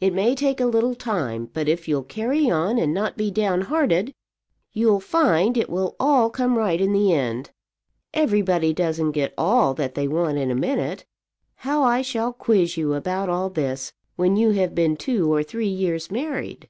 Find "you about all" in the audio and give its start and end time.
12.76-13.50